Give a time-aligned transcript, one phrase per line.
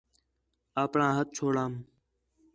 [0.83, 1.73] اپݨاں ہَتھ چھوڑوام